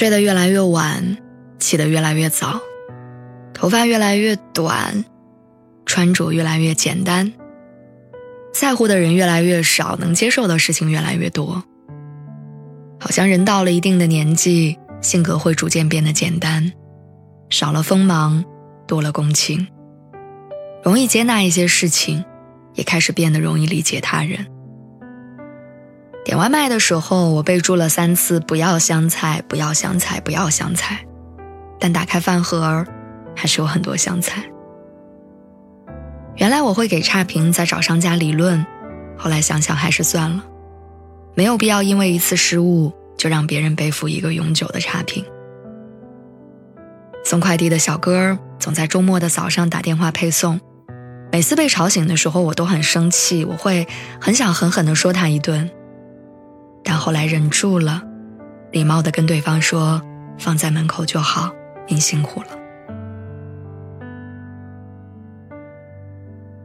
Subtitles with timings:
[0.00, 1.18] 睡得越来越晚，
[1.58, 2.58] 起得越来越早，
[3.52, 5.04] 头发越来越短，
[5.84, 7.30] 穿着越来越简单，
[8.50, 11.62] 在乎的人越来越少，能接受的事情越来越多。
[12.98, 16.72] 好像人到了一定的年纪，性格会逐渐变得简单，
[17.50, 18.42] 少了锋芒，
[18.86, 19.68] 多了共情，
[20.82, 22.24] 容易接纳一些事情，
[22.74, 24.46] 也开始变得容易理解他人。
[26.24, 31.04] 点外卖的时候，我备注了三次“不要香菜，不要香菜，不要香菜”，
[31.80, 32.84] 但打开饭盒，
[33.34, 34.44] 还是有很多香菜。
[36.36, 38.64] 原来我会给差评，再找商家理论，
[39.16, 40.44] 后来想想还是算了，
[41.34, 45.24] 没有必要因为一次失误就让别人背负一个永久的差评。
[47.24, 50.60] 送快递的小哥总在周末的早上打电话配送，
[51.32, 53.88] 每次被吵醒的时候，我都很生气，我会
[54.20, 55.70] 很想狠狠地说他一顿。
[56.82, 58.02] 但后来忍住了，
[58.72, 60.02] 礼貌地跟对方说
[60.38, 61.52] ：“放在门口就好，
[61.88, 62.48] 您辛苦了。”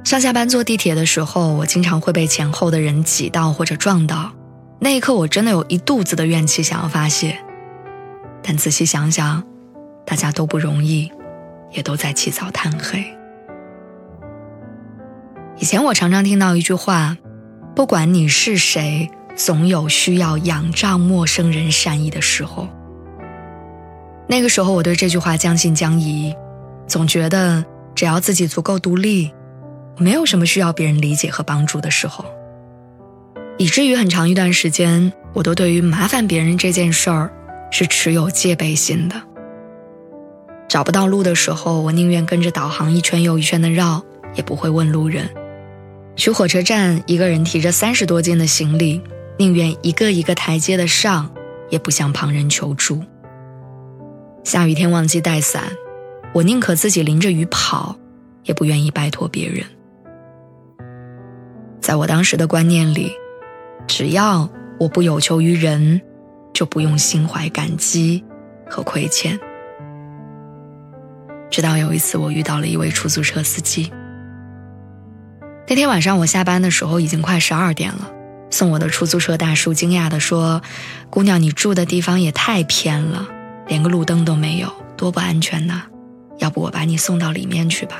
[0.03, 4.31] 上下班坐地铁的时候，我经常会被前后的人挤到或者撞到，
[4.79, 7.39] 那一刻我真的有一肚子的怨气想要发泄。
[8.43, 9.43] 但仔细想想，
[10.05, 11.11] 大家都不容易，
[11.71, 13.03] 也都在起早贪黑。
[15.57, 17.17] 以前我常常听到一句话
[17.75, 22.67] ：“不管你是谁。”总有需要仰仗陌生人善意的时候。
[24.27, 26.33] 那个时候，我对这句话将信将疑，
[26.87, 27.63] 总觉得
[27.93, 29.31] 只要自己足够独立，
[29.97, 32.25] 没有什么需要别人理解和帮助的时候。
[33.57, 37.31] 以至于很长一段时间，我都对于麻烦别人这件事儿
[37.71, 39.21] 是持有戒备心的。
[40.67, 44.03] 找不到路的时候，我宁愿跟着导航一圈又一圈的绕，
[44.33, 45.29] 也不会问路人。
[46.15, 49.01] 去火车站，一个人提着三十多斤的行李。
[49.37, 51.29] 宁愿一个一个台阶的上，
[51.69, 53.03] 也不向旁人求助。
[54.43, 55.63] 下雨天忘记带伞，
[56.33, 57.97] 我宁可自己淋着雨跑，
[58.43, 59.65] 也不愿意拜托别人。
[61.81, 63.11] 在我当时的观念里，
[63.87, 66.01] 只要我不有求于人，
[66.53, 68.23] 就不用心怀感激
[68.69, 69.37] 和亏欠。
[71.51, 73.91] 直到有一次，我遇到了一位出租车司机。
[75.67, 78.11] 那天晚上我下班的时候，已经快十二点了。
[78.55, 80.61] 送我的出租车大叔惊讶地说
[81.11, 83.27] ：“姑娘，你住的地方也太偏了，
[83.67, 85.81] 连个路灯都没有，多不安全呐！
[86.37, 87.97] 要不我把你送到里面去吧？”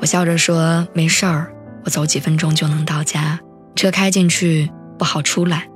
[0.00, 1.52] 我笑着说：“没事儿，
[1.84, 3.38] 我走几分钟就能到家，
[3.76, 5.68] 车开进去不好出来。”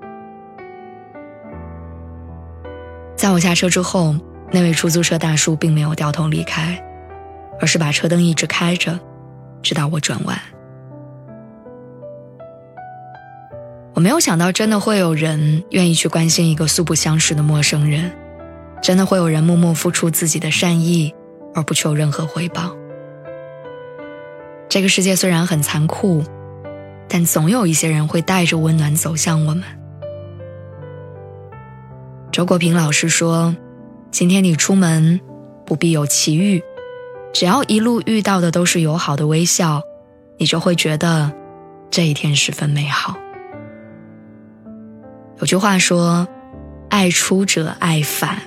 [3.14, 4.16] 在我下车之后，
[4.50, 6.82] 那位出租车大叔并没有掉头离开，
[7.60, 8.98] 而是把车灯一直开着，
[9.62, 10.40] 直到我转弯。
[13.98, 18.12] 我没有想到，真的会有人愿意去关心一个素不相识的陌生人，
[18.80, 21.12] 真的会有人默默付出自己的善意，
[21.52, 22.76] 而不求任何回报。
[24.68, 26.22] 这个世界虽然很残酷，
[27.08, 29.64] 但总有一些人会带着温暖走向我们。
[32.30, 33.56] 周国平老师说
[34.12, 35.20] ：“今天你出门，
[35.66, 36.62] 不必有奇遇，
[37.32, 39.82] 只要一路遇到的都是友好的微笑，
[40.36, 41.32] 你就会觉得
[41.90, 43.16] 这一天十分美好。”
[45.40, 46.26] 有句话说
[46.90, 48.40] ：“爱出者爱返，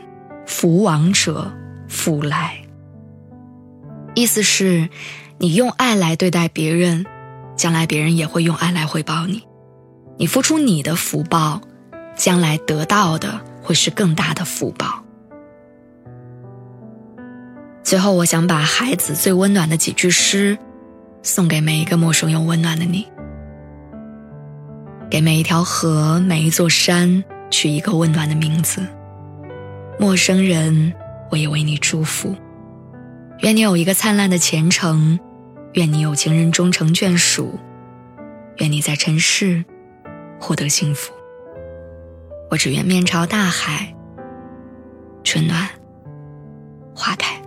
[0.46, 1.52] 福往者
[1.88, 2.58] 福来。”
[4.14, 4.90] 意思是，
[5.38, 7.06] 你用爱来对待别人，
[7.56, 9.44] 将来别人也会用爱来回报你。
[10.18, 11.62] 你付出你的福报，
[12.16, 15.04] 将来得到的会是更大的福报。
[17.84, 20.58] 最后，我想把孩子最温暖的几句诗，
[21.24, 23.08] 送给每一个陌生又温暖的你。
[25.12, 28.82] 给每一条河、每一座山取一个温暖的名字。
[30.00, 30.94] 陌生人，
[31.30, 32.34] 我也为你祝福。
[33.40, 35.20] 愿你有一个灿烂的前程，
[35.74, 37.60] 愿你有情人终成眷属，
[38.60, 39.66] 愿你在尘世
[40.40, 41.12] 获得幸福。
[42.50, 43.94] 我只愿面朝大海，
[45.26, 45.68] 春暖
[46.96, 47.41] 花开。